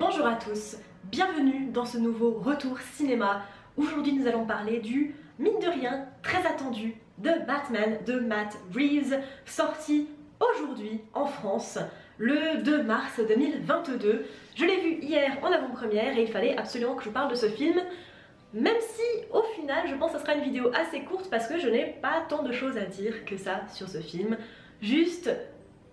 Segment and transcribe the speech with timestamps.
[0.00, 3.42] Bonjour à tous, bienvenue dans ce nouveau retour cinéma.
[3.76, 9.20] Aujourd'hui nous allons parler du, mine de rien, très attendu de Batman de Matt Reeves,
[9.46, 10.08] sorti
[10.40, 11.78] aujourd'hui en France
[12.18, 14.26] le 2 mars 2022.
[14.56, 17.46] Je l'ai vu hier en avant-première et il fallait absolument que je parle de ce
[17.46, 17.80] film.
[18.52, 21.58] Même si au final je pense que ce sera une vidéo assez courte parce que
[21.58, 24.38] je n'ai pas tant de choses à dire que ça sur ce film.
[24.80, 25.30] Juste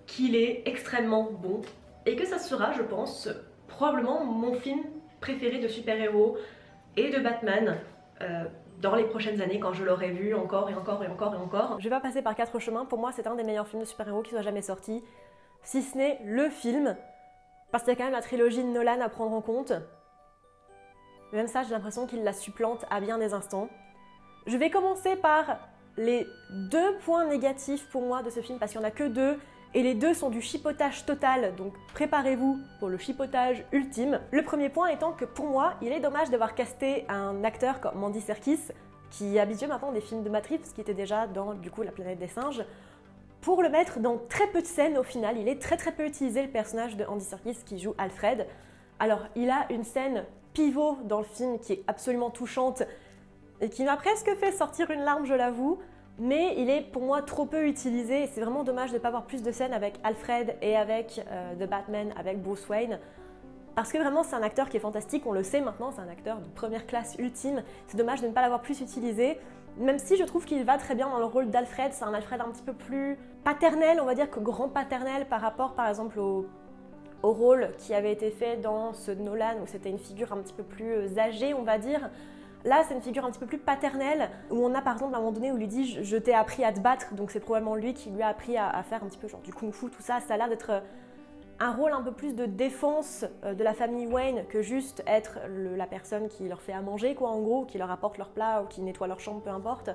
[0.08, 1.62] qu'il est extrêmement bon
[2.08, 3.30] et que ça sera je pense
[3.82, 4.84] probablement mon film
[5.22, 6.38] préféré de super-héros
[6.98, 7.80] et de Batman
[8.22, 8.44] euh,
[8.80, 11.78] dans les prochaines années quand je l'aurai vu encore et encore et encore et encore.
[11.80, 13.88] Je vais pas passer par quatre chemins, pour moi c'est un des meilleurs films de
[13.88, 15.04] super-héros qui soit jamais sorti,
[15.64, 16.96] si ce n'est le film,
[17.72, 19.74] parce qu'il y a quand même la trilogie de Nolan à prendre en compte.
[21.34, 23.68] Même ça, j'ai l'impression qu'il la supplante à bien des instants.
[24.46, 25.58] Je vais commencer par
[25.98, 29.08] les deux points négatifs pour moi de ce film, parce qu'il n'y en a que
[29.08, 29.40] deux,
[29.74, 34.20] et les deux sont du chipotage total, donc préparez-vous pour le chipotage ultime.
[34.32, 37.98] Le premier point étant que pour moi, il est dommage d'avoir casté un acteur comme
[37.98, 38.60] Mandy Serkis,
[39.12, 41.92] qui est habitué maintenant des films de Matrix, qui était déjà dans du coup La
[41.92, 42.66] planète des singes,
[43.40, 45.38] pour le mettre dans très peu de scènes au final.
[45.38, 48.48] Il est très très peu utilisé le personnage de Andy Serkis qui joue Alfred.
[49.00, 52.84] Alors il a une scène pivot dans le film qui est absolument touchante
[53.62, 55.80] et qui m'a presque fait sortir une larme, je l'avoue
[56.20, 59.26] mais il est pour moi trop peu utilisé c'est vraiment dommage de ne pas avoir
[59.26, 63.00] plus de scènes avec Alfred et avec euh, The Batman, avec Bruce Wayne.
[63.76, 66.10] Parce que vraiment c'est un acteur qui est fantastique, on le sait maintenant, c'est un
[66.10, 67.64] acteur de première classe ultime.
[67.88, 69.40] C'est dommage de ne pas l'avoir plus utilisé,
[69.78, 71.94] même si je trouve qu'il va très bien dans le rôle d'Alfred.
[71.94, 75.42] C'est un Alfred un petit peu plus paternel, on va dire que grand paternel par
[75.42, 76.48] rapport par exemple au,
[77.24, 80.54] au rôle qui avait été fait dans ce Nolan où c'était une figure un petit
[80.54, 82.10] peu plus euh, âgée, on va dire.
[82.64, 85.20] Là, c'est une figure un petit peu plus paternelle, où on a par exemple un
[85.20, 87.76] moment donné où il lui dit Je, t'ai appris à te battre, donc c'est probablement
[87.76, 90.02] lui qui lui a appris à, faire un petit peu genre du kung fu, tout
[90.02, 90.20] ça.
[90.20, 90.80] Ça a l'air d'être euh,
[91.60, 95.40] un rôle un peu plus de défense euh, de la famille Wayne que juste être
[95.50, 98.62] la personne qui leur fait à manger, quoi, en gros, qui leur apporte leur plat
[98.64, 99.90] ou qui nettoie leur chambre, peu importe.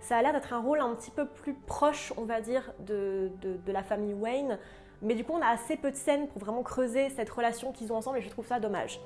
[0.00, 3.32] Ça a l'air d'être un rôle un petit peu plus proche, on va dire, de,
[3.42, 4.58] de la famille Wayne.
[5.02, 7.92] Mais du coup, on a assez peu de scènes pour vraiment creuser cette relation qu'ils
[7.92, 9.00] ont ensemble et je trouve ça dommage.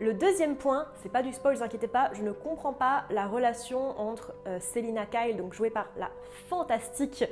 [0.00, 3.26] Le deuxième point, c'est pas du spoil, vous inquiétez pas, je ne comprends pas la
[3.26, 6.08] relation entre euh, Selina Kyle, donc jouée par la
[6.48, 7.22] fantastique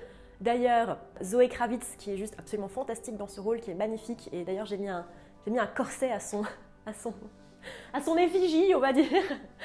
[0.43, 4.45] d'ailleurs Zoé Kravitz, qui est juste absolument fantastique dans ce rôle, qui est magnifique, et
[4.45, 5.07] d'ailleurs j'ai mis, un,
[5.75, 6.45] corset à son,
[8.19, 9.07] effigie, on va dire.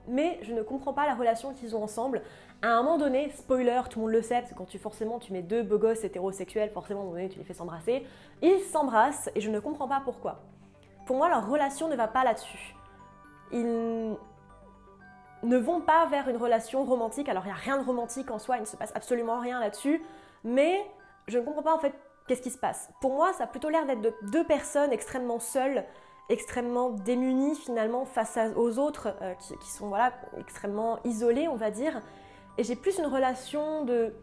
[0.07, 2.21] Mais je ne comprends pas la relation qu'ils ont ensemble.
[2.61, 5.41] À un moment donné, spoiler, tout le monde le sait, quand tu forcément tu mets
[5.41, 8.07] deux beaux gosses hétérosexuels, forcément à un moment donné tu les fais s'embrasser,
[8.41, 10.39] ils s'embrassent et je ne comprends pas pourquoi.
[11.05, 12.73] Pour moi, leur relation ne va pas là-dessus
[13.53, 14.17] ils
[15.43, 17.29] ne vont pas vers une relation romantique.
[17.29, 19.59] Alors il n'y a rien de romantique en soi, il ne se passe absolument rien
[19.59, 20.01] là-dessus,
[20.43, 20.85] mais
[21.27, 21.93] je ne comprends pas en fait
[22.27, 22.89] qu'est-ce qui se passe.
[23.01, 25.83] Pour moi, ça a plutôt l'air d'être de deux personnes extrêmement seules,
[26.29, 32.01] extrêmement démunies finalement face aux autres, euh, qui, sont voilà extrêmement isolées, on va dire.
[32.57, 34.13] Et j'ai plus une relation de,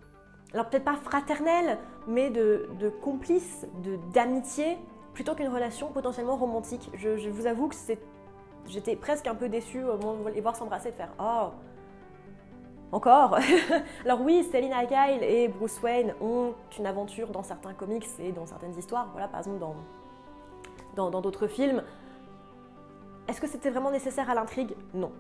[0.53, 3.67] alors peut-être pas fraternelle, mais de, de complice,
[4.13, 4.79] d'amitié,
[5.13, 6.91] plutôt qu'une relation potentiellement romantique.
[6.95, 7.99] je vous avoue que c'est
[8.67, 11.51] J'étais presque un peu déçue au moment de les voir s'embrasser de faire Oh
[12.93, 13.39] encore?
[14.05, 18.47] Alors oui, Selina Kyle et Bruce Wayne ont une aventure dans certains comics et dans
[18.47, 19.77] certaines histoires, voilà, par exemple dans
[20.97, 21.83] dans d'autres films.
[23.29, 24.75] Est-ce que c'était vraiment nécessaire à l'intrigue?
[24.93, 25.13] Non.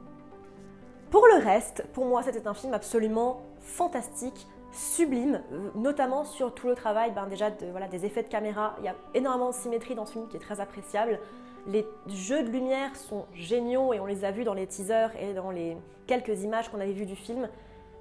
[1.10, 5.42] Pour le reste, pour moi, c'était un film absolument fantastique, sublime,
[5.74, 8.76] notamment sur tout le travail ben, déjà de, voilà, des effets de caméra.
[8.78, 11.18] Il y a énormément de symétrie dans ce film qui est très appréciable.
[11.66, 15.34] Les jeux de lumière sont géniaux et on les a vus dans les teasers et
[15.34, 15.76] dans les
[16.06, 17.48] quelques images qu'on avait vues du film.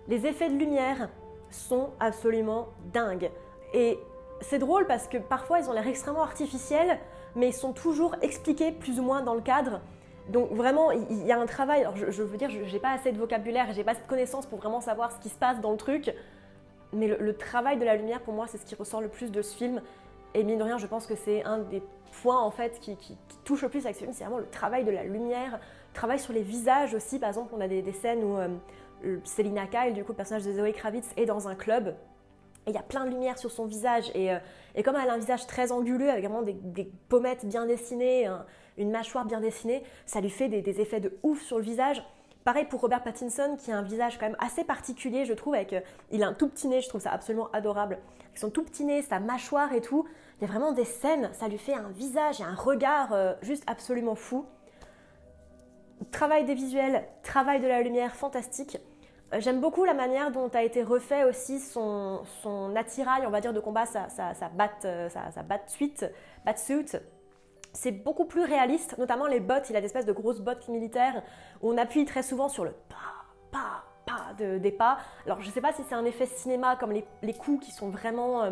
[0.08, 1.10] Les effets de lumière
[1.52, 3.30] sont absolument dingues.
[3.74, 4.00] Et
[4.42, 7.00] c'est drôle parce que parfois ils ont l'air extrêmement artificiels,
[7.36, 9.82] mais ils sont toujours expliqués plus ou moins dans le cadre.
[10.30, 11.82] Donc vraiment, il y a un travail.
[11.82, 14.60] Alors je, veux dire, j'ai pas assez de vocabulaire, j'ai pas assez de connaissances pour
[14.60, 16.14] vraiment savoir ce qui se passe dans le truc.
[16.92, 19.42] Mais le travail de la lumière, pour moi, c'est ce qui ressort le plus de
[19.42, 19.82] ce film.
[20.34, 21.82] Et mine de rien, je pense que c'est un des
[22.22, 22.98] points en fait qui,
[23.44, 26.20] touche le plus avec ce film, c'est vraiment le travail de la lumière, le travail
[26.20, 27.20] sur les visages aussi.
[27.20, 30.54] Par exemple, on a des, scènes où euh, Selina Kyle, du coup le personnage de
[30.54, 31.96] Zoe Kravitz, est dans un club.
[32.68, 34.12] Et il y a plein de lumière sur son visage.
[34.14, 34.38] Et, euh,
[34.84, 38.30] comme elle a un visage très anguleux, avec vraiment des, pommettes bien dessinées,
[38.78, 42.04] une mâchoire bien dessinée, ça lui fait des, effets de ouf sur le visage.
[42.50, 45.54] Pareil pour Robert Pattinson qui a un visage quand même assez particulier, je trouve.
[45.54, 48.00] Avec, euh, il a un tout petit nez, je trouve ça absolument adorable.
[48.34, 50.08] Son tout petit nez, sa mâchoire et tout.
[50.42, 53.36] Il y a vraiment des scènes, ça lui fait un visage et un regard euh,
[53.44, 54.48] juste absolument fou.
[56.10, 58.80] Travail des visuels, travail de la lumière, fantastique.
[59.32, 62.24] Euh, j'aime beaucoup la manière dont a été refait aussi son,
[62.76, 64.72] attirail, on va dire, de combat, sa, sa, sa, bat,
[65.68, 66.04] suite,
[66.56, 66.96] suit.
[67.74, 71.22] C'est beaucoup plus réaliste, notamment les bottes, il a des espèces de grosses bottes militaires
[71.62, 74.98] où on appuie très souvent sur le pas, pas, pas des pas.
[75.26, 78.44] Alors je sais pas si c'est un effet cinéma comme les, coups qui sont vraiment
[78.44, 78.52] euh,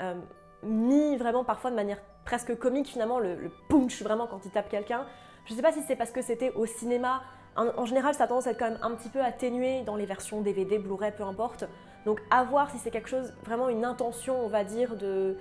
[0.00, 0.14] euh,
[0.62, 5.06] mis vraiment parfois de manière presque comique finalement, le, punch vraiment quand il tape quelqu'un.
[5.46, 7.22] Je sais pas si c'est parce que c'était au cinéma.
[7.56, 10.06] En, général, ça a tendance à être quand même un petit peu atténué dans les
[10.06, 11.64] versions DVD, Blu-ray, peu importe.
[12.04, 15.36] Donc à voir si c'est quelque chose, vraiment une intention, on va dire, de,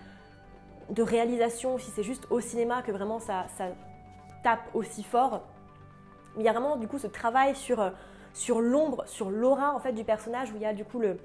[0.89, 3.68] de réalisation, si c'est juste au cinéma que vraiment ça, ça
[4.44, 5.42] tape aussi fort.
[6.38, 7.92] il y a vraiment du coup ce travail sur,
[8.34, 11.18] sur l'ombre, sur l'aura en fait du personnage où il y a du coup le,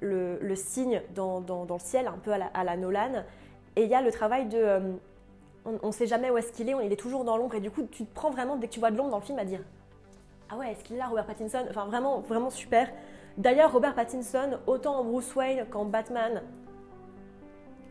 [0.00, 3.24] le, signe dans, dans, le ciel, un peu à la, Nolan.
[3.76, 4.58] Et il y a le travail de...
[4.58, 4.92] Euh,
[5.64, 7.70] on ne sait jamais où est-ce qu'il est, il est toujours dans l'ombre et du
[7.70, 9.44] coup tu te prends vraiment dès que tu vois de l'ombre dans le film à
[9.44, 9.60] dire
[10.48, 11.66] ah ouais est-ce qu'il est là Robert Pattinson?
[11.68, 12.90] Enfin vraiment vraiment super.
[13.36, 16.42] D'ailleurs Robert Pattinson autant en Bruce Wayne qu'en Batman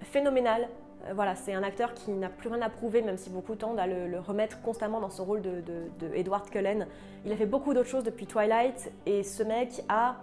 [0.02, 0.68] phénoménal.
[1.06, 3.80] Euh, voilà, c'est un acteur qui n'a plus rien à prouver, même si beaucoup tendent
[3.80, 6.88] à le, remettre constamment dans son rôle de, Edward Cullen.
[7.26, 10.16] Il a fait beaucoup d'autres choses depuis Twilight, et ce mec a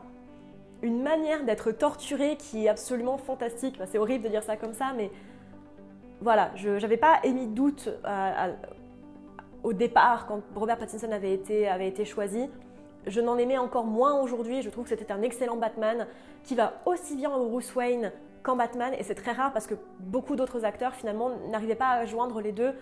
[0.82, 3.80] une manière d'être torturé qui est absolument fantastique.
[3.86, 5.10] c'est horrible de dire ça comme ça, mais
[6.20, 7.90] voilà, je n'avais pas émis de doute
[9.62, 12.48] au départ quand Robert Pattinson avait été, avait été choisi.
[13.06, 14.62] Je n'en aimais encore moins aujourd'hui.
[14.62, 16.06] Je trouve que c'était un excellent Batman
[16.44, 18.12] qui va aussi bien en Bruce Wayne
[18.54, 22.40] Batman, et c'est très rare parce que beaucoup d'autres acteurs finalement n'arrivaient pas à joindre
[22.40, 22.74] les deux.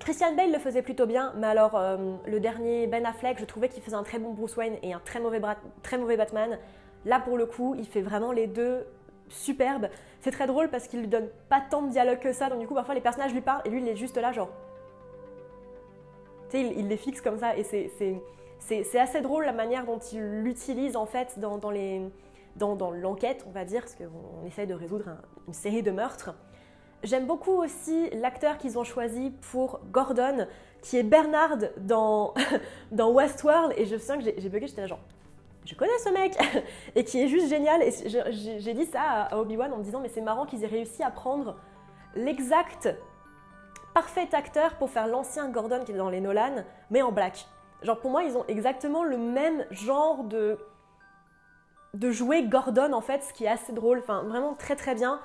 [0.00, 3.68] Christian Bale le faisait plutôt bien, mais alors euh, le dernier Ben Affleck, je trouvais
[3.68, 5.40] qu'il faisait un très bon Bruce Wayne et un très mauvais,
[5.82, 6.58] très mauvais Batman.
[7.04, 8.84] Là pour le coup, il fait vraiment les deux
[9.28, 9.88] superbes.
[10.20, 12.66] C'est très drôle parce qu'il lui donne pas tant de dialogue que ça, donc du
[12.66, 14.50] coup parfois les personnages lui parlent et lui il est juste là genre...
[16.50, 20.42] Tu sais, il, les fixe comme ça et c'est assez drôle la manière dont il
[20.42, 22.02] l'utilise en fait dans les
[22.56, 25.06] dans, l'enquête, on va dire, parce qu'on essaye de résoudre
[25.46, 26.34] une série de meurtres.
[27.02, 30.46] J'aime beaucoup aussi l'acteur qu'ils ont choisi pour Gordon,
[30.80, 32.34] qui est Bernard dans,
[32.92, 35.00] dans Westworld, et je sens que j'ai bugué, j'étais là genre,
[35.64, 36.36] je connais ce mec,
[36.94, 37.92] et qui est juste génial, et
[38.60, 41.10] j'ai dit ça à Obi-Wan en me disant, mais c'est marrant qu'ils aient réussi à
[41.10, 41.56] prendre
[42.14, 42.88] l'exact
[43.92, 47.46] parfait acteur pour faire l'ancien Gordon qui est dans les Nolan, mais en black.
[47.82, 50.58] Genre pour moi, ils ont exactement le même genre de
[51.94, 55.20] de jouer Gordon en fait, ce qui est assez drôle, enfin vraiment très très bien.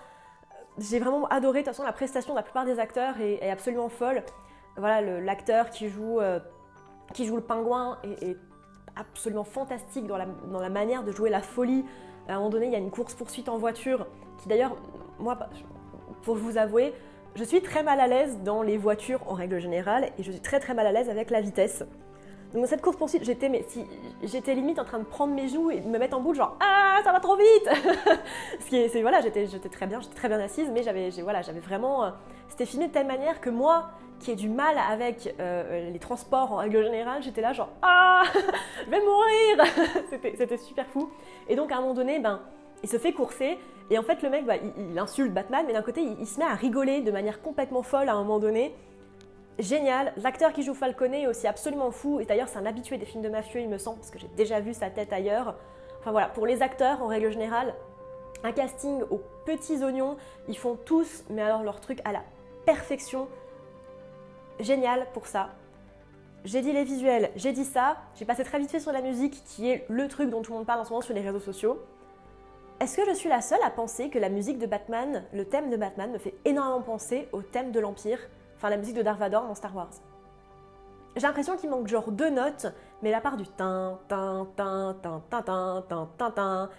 [0.77, 3.89] J'ai vraiment adoré, de toute façon la prestation de la plupart des acteurs est, absolument
[3.89, 4.23] folle.
[4.77, 6.39] Voilà, l'acteur qui, joue, euh,
[7.13, 8.37] qui joue le pingouin est,
[8.95, 11.85] absolument fantastique dans la, dans la, manière de jouer la folie.
[12.27, 14.07] À un moment donné, il y a une course-poursuite en voiture,
[14.37, 14.75] qui d'ailleurs,
[15.19, 15.37] moi,
[16.23, 16.93] pour vous avouer,
[17.35, 20.41] je suis très mal à l'aise dans les voitures en règle générale, et je suis
[20.41, 21.83] très très mal à l'aise avec la vitesse.
[22.53, 23.85] Donc cette course poursuite, j'étais mais si
[24.23, 26.57] j'étais limite en train de prendre mes joues et de me mettre en boule genre
[26.59, 27.69] ah ça va trop vite.
[28.59, 31.41] Ce qui est, voilà, j'étais j'étais très bien, j'étais très bien assise, mais j'avais voilà,
[31.43, 32.09] j'avais vraiment euh,
[32.47, 36.51] c'était filmé de telle manière que moi qui ai du mal avec euh, les transports
[36.51, 38.23] en règle générale, j'étais là genre ah
[38.85, 40.07] je vais mourir.
[40.37, 41.09] c'était super fou.
[41.47, 42.41] Et donc à un moment donné, ben
[42.81, 43.57] il se fait courser
[43.89, 46.45] et en fait le mec bah, il, insulte Batman, mais d'un côté il se met
[46.45, 48.73] à rigoler de manière complètement folle à un moment donné
[49.59, 50.13] génial.
[50.17, 52.19] L'acteur qui joue Falcone est aussi absolument fou.
[52.19, 54.29] Et d'ailleurs, c'est un habitué des films de mafieux, il me semble, parce que j'ai
[54.35, 55.55] déjà vu sa tête ailleurs.
[55.99, 57.73] Enfin voilà, pour les acteurs, en règle générale,
[58.43, 60.17] un casting aux petits oignons.
[60.47, 62.23] Ils font tous, mais alors leur truc à la
[62.65, 63.27] perfection.
[64.59, 65.49] Génial pour ça.
[66.45, 67.97] J'ai dit les visuels, j'ai dit ça.
[68.15, 70.59] J'ai passé très vite fait sur la musique, qui est le truc dont tout le
[70.59, 71.81] monde parle en ce moment sur les réseaux sociaux.
[72.79, 75.69] Est-ce que je suis la seule à penser que la musique de Batman, le thème
[75.69, 78.19] de Batman, me fait énormément penser au thème de l'Empire?
[78.59, 79.89] Enfin la musique de Darth Vader dans Star Wars.
[81.15, 82.67] J'ai l'impression qu'il manque genre deux notes,
[83.01, 86.69] mais la part du tin, tin, tin, tin, tin, tin, tin, tin, tin,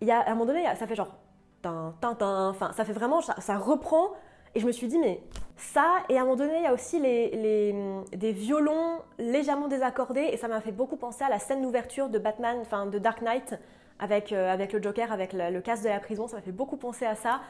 [0.00, 1.14] il y a, à un moment donné, ça fait genre
[1.62, 4.12] tin, tin, tin, enfin, ça fait vraiment, ça, reprend,
[4.54, 5.20] et je me suis dit, mais
[5.56, 9.68] ça, et à un moment donné, il y a aussi les, les, des violons légèrement
[9.68, 12.98] désaccordés, et ça m'a fait beaucoup penser à la scène d'ouverture de Batman, enfin de
[12.98, 13.58] Dark Knight,
[13.98, 16.76] avec, euh, avec le Joker, avec le, casque de la prison, ça m'a fait beaucoup
[16.76, 17.40] penser à ça.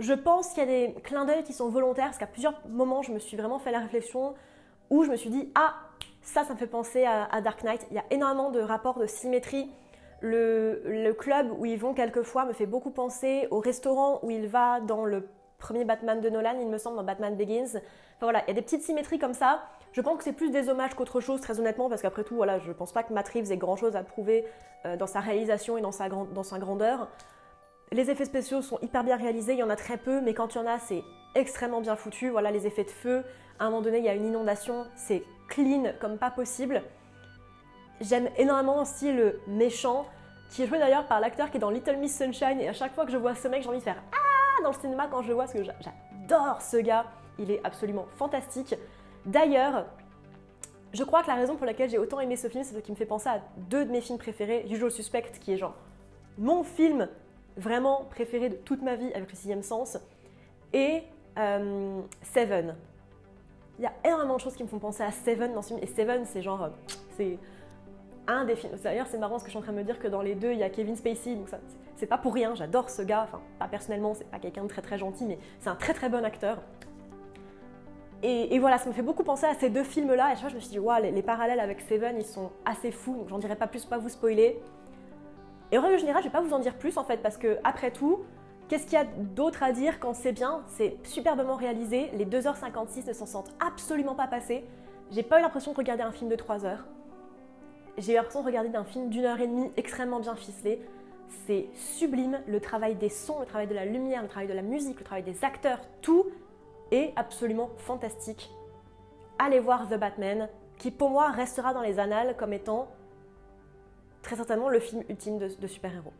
[0.00, 3.02] Je pense qu'il y a des clins d'œil qui sont volontaires, parce qu'à plusieurs moments,
[3.02, 4.34] je me suis vraiment fait la réflexion
[4.88, 5.74] où je me suis dit Ah,
[6.22, 7.86] ça, ça me fait penser à, Dark Knight.
[7.90, 9.70] Il y a énormément de rapports de symétrie.
[10.22, 14.80] Le, club où ils vont quelquefois me fait beaucoup penser au restaurant où il va
[14.80, 15.28] dans le
[15.58, 17.76] premier Batman de Nolan, il me semble, dans Batman Begins.
[17.76, 19.62] Enfin voilà, il y a des petites symétries comme ça.
[19.92, 22.58] Je pense que c'est plus des hommages qu'autre chose, très honnêtement, parce qu'après tout, voilà,
[22.58, 24.46] je pense pas que Matt Reeves ait grand chose à prouver
[24.86, 27.08] euh, dans sa réalisation et dans sa, dans sa grandeur.
[27.92, 30.54] Les effets spéciaux sont hyper bien réalisés, il y en a très peu, mais quand
[30.54, 31.02] il y en a, c'est
[31.34, 32.28] extrêmement bien foutu.
[32.28, 33.24] Voilà, les effets de feu,
[33.58, 36.84] à un moment donné, il y a une inondation, c'est clean comme pas possible.
[38.00, 40.06] J'aime énormément aussi le méchant,
[40.50, 42.94] qui est joué d'ailleurs par l'acteur qui est dans Little Miss Sunshine, et à chaque
[42.94, 45.22] fois que je vois ce mec, j'ai envie de faire Ah dans le cinéma quand
[45.22, 47.06] je le vois, parce que j'adore ce gars.
[47.40, 48.76] il est absolument fantastique.
[49.26, 49.86] D'ailleurs,
[50.92, 52.92] je crois que la raison pour laquelle j'ai autant aimé ce film, c'est ce qui
[52.92, 55.74] me fait penser à deux de mes films préférés, Usual Suspect, qui est genre
[56.38, 57.08] mon film
[57.56, 59.98] vraiment préféré de toute ma vie avec le sixième sens,
[60.72, 61.02] et
[61.38, 62.74] euh, Seven.
[63.78, 65.80] Il y a énormément de choses qui me font penser à Seven dans ce film,
[65.82, 66.68] et Seven, c'est genre, euh,
[67.16, 67.38] c'est
[68.26, 68.72] un des films.
[68.82, 70.34] D'ailleurs, c'est marrant parce que je suis en train de me dire que dans les
[70.34, 71.58] deux, il y a Kevin Spacey, donc ça,
[71.96, 74.82] c'est pas pour rien, j'adore ce gars, enfin, pas personnellement, c'est pas quelqu'un de très
[74.82, 76.58] très gentil, mais c'est un très très bon acteur.
[78.22, 80.32] Et, voilà, ça me fait beaucoup penser à ces deux films-là.
[80.32, 83.14] Et je me suis dit, waouh, les, parallèles avec Seven, ils sont assez fous.
[83.16, 84.60] Donc j'en dirai pas plus, pas vous spoiler.
[85.72, 87.58] Et en règle générale, je vais pas vous en dire plus en fait, parce que
[87.64, 88.20] après tout,
[88.68, 90.62] qu'est-ce qu'il y a d'autre à dire quand c'est bien?
[90.66, 92.10] C'est superbement réalisé.
[92.14, 94.64] Les 2h56 ne s'en sentent absolument pas passés.
[95.10, 96.86] J'ai pas eu l'impression de regarder un film de 3 heures.
[97.98, 100.80] J'ai eu l'impression de regarder un film d'une heure et demie extrêmement bien ficelé.
[101.46, 104.62] C'est sublime, le travail des sons, le travail de la lumière, le travail de la
[104.62, 106.26] musique, le travail des acteurs, tout
[106.90, 108.50] est absolument fantastique.
[109.38, 110.48] Allez voir The Batman,
[110.78, 112.88] qui pour moi restera dans les annales comme étant
[114.22, 116.12] très certainement le film ultime de, super-héros.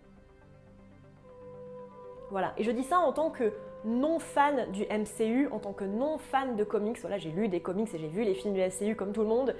[2.30, 3.52] Voilà, et je dis ça en tant que
[3.84, 7.00] non fan du MCU, en tant que non fan de comics.
[7.00, 9.28] Voilà, j'ai lu des comics et j'ai vu les films du MCU comme tout le
[9.28, 9.54] monde,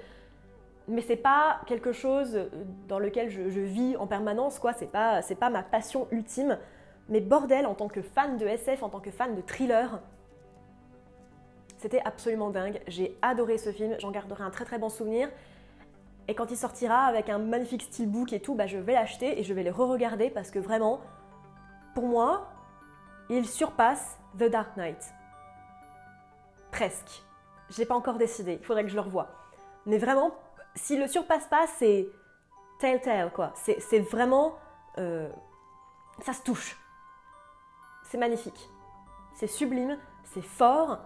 [0.88, 2.49] mais c'est pas quelque chose
[2.88, 4.73] dans lequel je, vis en permanence, quoi.
[4.73, 6.59] C'est pas, pas ma passion ultime.
[7.09, 10.00] Mais bordel, en tant que fan de SF, en tant que fan de thriller,
[11.78, 12.80] c'était absolument dingue.
[12.87, 15.28] J'ai adoré ce film, j'en garderai un très très bon souvenir.
[16.30, 19.42] Et quand il sortira avec un magnifique steelbook et tout, bah, je vais l'acheter et
[19.42, 21.00] je vais le re-regarder parce que vraiment,
[21.92, 22.52] pour moi,
[23.30, 25.12] il surpasse The Dark Knight.
[26.70, 27.25] Presque.
[27.68, 29.26] Je n'ai pas encore décidé, il faudrait que je le revoie.
[29.87, 30.30] Mais vraiment,
[30.76, 32.06] s'il le surpasse pas, c'est
[32.78, 33.52] telltale quoi.
[33.56, 34.54] C'est vraiment.
[34.99, 35.28] Euh,
[36.20, 36.78] ça se touche.
[38.04, 38.70] C'est magnifique.
[39.34, 41.00] C'est sublime, c'est fort,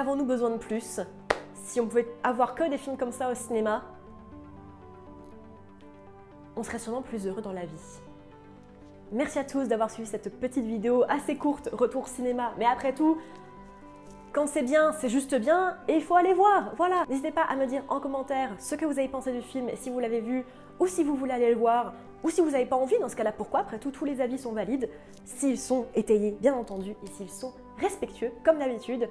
[0.00, 0.98] Qu'avons-nous besoin de plus
[1.52, 3.82] Si on pouvait avoir que des films comme ça au cinéma,
[6.56, 8.00] on serait sûrement plus heureux dans la vie.
[9.12, 12.54] Merci à tous d'avoir suivi cette petite vidéo assez courte, retour cinéma.
[12.56, 13.18] Mais après tout,
[14.32, 16.72] quand c'est bien, c'est juste bien et il faut aller voir.
[16.78, 17.04] Voilà.
[17.10, 19.90] N'hésitez pas à me dire en commentaire ce que vous avez pensé du film, si
[19.90, 20.46] vous l'avez vu,
[20.78, 21.92] ou si vous voulez aller le voir,
[22.24, 22.98] ou si vous n'avez pas envie.
[23.00, 23.60] Dans ce cas-là, pourquoi?
[23.60, 24.88] Après tout, tous les avis sont valides,
[25.26, 29.06] s'ils sont étayés, bien entendu, et s'ils sont respectueux, comme d'habitude.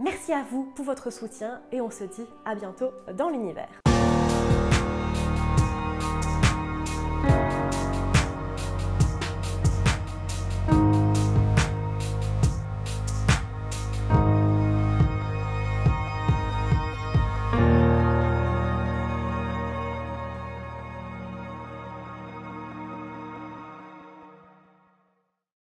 [0.00, 3.83] Merci à vous pour votre soutien et on se dit à bientôt dans l'univers.